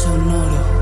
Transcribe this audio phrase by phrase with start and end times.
[0.00, 0.72] Sonoro.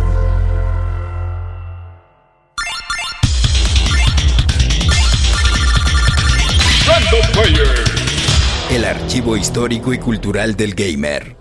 [8.70, 11.36] El archivo histórico y cultural del gamer.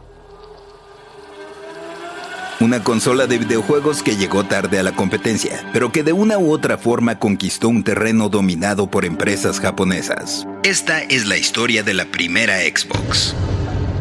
[2.59, 6.51] Una consola de videojuegos que llegó tarde a la competencia, pero que de una u
[6.51, 10.47] otra forma conquistó un terreno dominado por empresas japonesas.
[10.63, 13.35] Esta es la historia de la primera Xbox.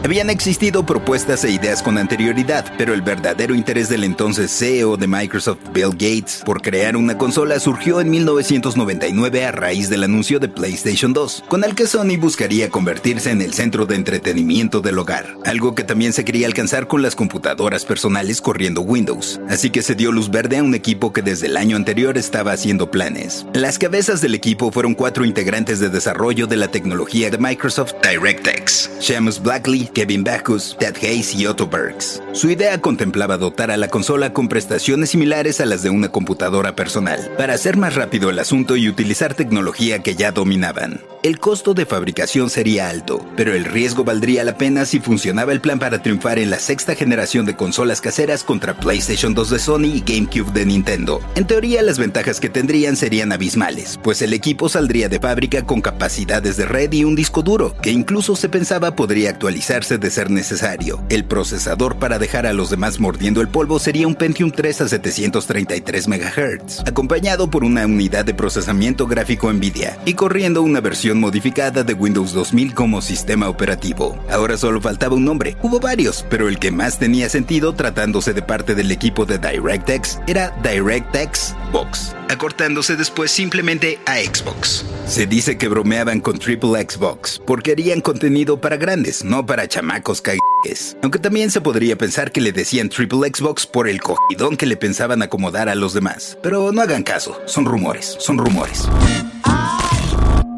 [0.09, 5.07] Habían existido propuestas e ideas con anterioridad, pero el verdadero interés del entonces CEO de
[5.07, 10.49] Microsoft, Bill Gates, por crear una consola surgió en 1999 a raíz del anuncio de
[10.49, 15.37] PlayStation 2, con el que Sony buscaría convertirse en el centro de entretenimiento del hogar,
[15.45, 19.39] algo que también se quería alcanzar con las computadoras personales corriendo Windows.
[19.51, 22.53] Así que se dio luz verde a un equipo que desde el año anterior estaba
[22.53, 23.45] haciendo planes.
[23.53, 28.89] Las cabezas del equipo fueron cuatro integrantes de desarrollo de la tecnología de Microsoft DirectX,
[29.01, 32.23] Seamus Blackley, Kevin Backus, Ted Hayes y Otto Bergs.
[32.31, 36.77] Su idea contemplaba dotar a la consola con prestaciones similares a las de una computadora
[36.77, 41.01] personal, para hacer más rápido el asunto y utilizar tecnología que ya dominaban.
[41.25, 45.61] El costo de fabricación sería alto, pero el riesgo valdría la pena si funcionaba el
[45.61, 49.87] plan para triunfar en la sexta generación de consolas caseras contra PlayStation 2 de Sony
[49.87, 51.21] y GameCube de Nintendo.
[51.35, 55.81] En teoría, las ventajas que tendrían serían abismales, pues el equipo saldría de fábrica con
[55.81, 59.41] capacidades de red y un disco duro, que incluso se pensaba podría
[59.79, 61.01] de ser necesario.
[61.09, 64.89] El procesador para dejar a los demás mordiendo el polvo sería un Pentium 3 a
[64.89, 71.85] 733 MHz, acompañado por una unidad de procesamiento gráfico Nvidia y corriendo una versión modificada
[71.85, 74.19] de Windows 2000 como sistema operativo.
[74.31, 75.57] Ahora solo faltaba un nombre.
[75.63, 80.19] Hubo varios, pero el que más tenía sentido tratándose de parte del equipo de DirectX
[80.27, 84.85] era DirectX Box, acortándose después simplemente a Xbox.
[85.07, 90.21] Se dice que bromeaban con Triple Xbox porque harían contenido para grandes, no para chamacos
[90.21, 90.97] cagues.
[91.03, 94.77] Aunque también se podría pensar que le decían Triple Xbox por el cogidón que le
[94.77, 96.39] pensaban acomodar a los demás.
[96.43, 98.89] Pero no hagan caso, son rumores, son rumores.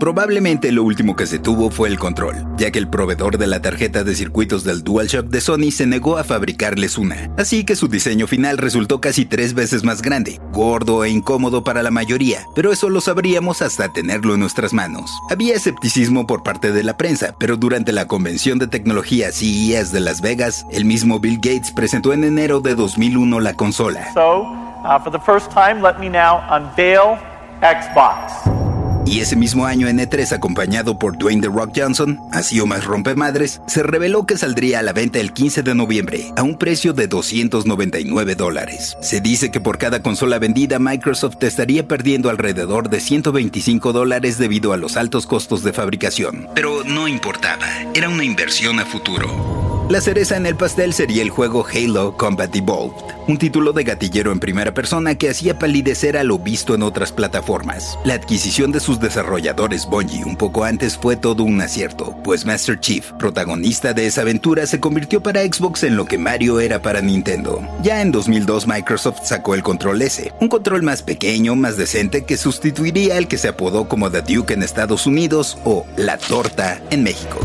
[0.01, 3.61] Probablemente lo último que se tuvo fue el control, ya que el proveedor de la
[3.61, 7.87] tarjeta de circuitos del DualShock de Sony se negó a fabricarles una, así que su
[7.87, 12.73] diseño final resultó casi tres veces más grande, gordo e incómodo para la mayoría, pero
[12.73, 15.11] eso lo sabríamos hasta tenerlo en nuestras manos.
[15.29, 20.01] Había escepticismo por parte de la prensa, pero durante la convención de tecnología CES de
[20.01, 24.11] Las Vegas, el mismo Bill Gates presentó en enero de 2001 la consola.
[24.15, 24.45] So,
[24.83, 27.19] uh, for the first time, let me now unveil
[27.61, 28.60] Xbox.
[29.11, 32.85] Y ese mismo año en E3, acompañado por Dwayne The Rock Johnson, así o más
[32.85, 36.93] rompemadres, se reveló que saldría a la venta el 15 de noviembre, a un precio
[36.93, 38.97] de 299 dólares.
[39.03, 44.73] Se dice que por cada consola vendida, Microsoft estaría perdiendo alrededor de 125 dólares debido
[44.73, 46.47] a los altos costos de fabricación.
[46.55, 49.70] Pero no importaba, era una inversión a futuro.
[49.91, 52.95] La cereza en el pastel sería el juego Halo Combat Evolved,
[53.27, 57.11] un título de gatillero en primera persona que hacía palidecer a lo visto en otras
[57.11, 57.99] plataformas.
[58.05, 62.79] La adquisición de sus desarrolladores Bungie un poco antes fue todo un acierto, pues Master
[62.79, 67.01] Chief, protagonista de esa aventura, se convirtió para Xbox en lo que Mario era para
[67.01, 67.61] Nintendo.
[67.83, 72.37] Ya en 2002 Microsoft sacó el Control S, un control más pequeño, más decente que
[72.37, 77.03] sustituiría al que se apodó como The Duke en Estados Unidos o La Torta en
[77.03, 77.41] México.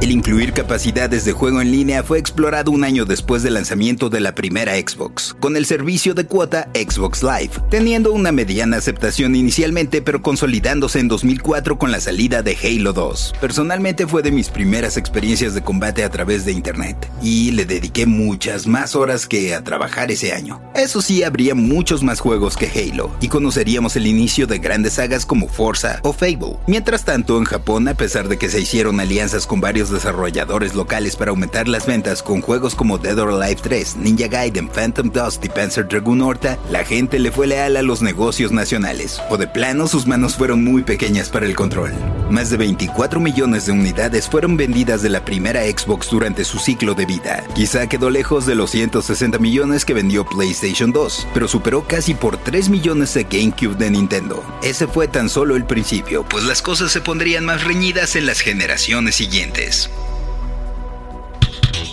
[0.00, 4.20] El incluir capacidades de juego en línea fue explorado un año después del lanzamiento de
[4.20, 10.00] la primera Xbox, con el servicio de cuota Xbox Live, teniendo una mediana aceptación inicialmente
[10.00, 13.34] pero consolidándose en 2004 con la salida de Halo 2.
[13.40, 18.06] Personalmente fue de mis primeras experiencias de combate a través de Internet, y le dediqué
[18.06, 20.62] muchas más horas que a trabajar ese año.
[20.76, 25.26] Eso sí, habría muchos más juegos que Halo, y conoceríamos el inicio de grandes sagas
[25.26, 26.56] como Forza o Fable.
[26.68, 31.16] Mientras tanto, en Japón, a pesar de que se hicieron alianzas con varios desarrolladores locales
[31.16, 35.44] para aumentar las ventas con juegos como Dead or Alive 3, Ninja Gaiden, Phantom Dust
[35.44, 39.48] y Panzer Dragoon Horta, la gente le fue leal a los negocios nacionales, o de
[39.48, 41.92] plano sus manos fueron muy pequeñas para el control.
[42.30, 46.94] Más de 24 millones de unidades fueron vendidas de la primera Xbox durante su ciclo
[46.94, 47.42] de vida.
[47.54, 52.36] Quizá quedó lejos de los 160 millones que vendió PlayStation 2, pero superó casi por
[52.36, 54.44] 3 millones de GameCube de Nintendo.
[54.62, 58.40] Ese fue tan solo el principio, pues las cosas se pondrían más reñidas en las
[58.40, 59.88] generaciones siguientes.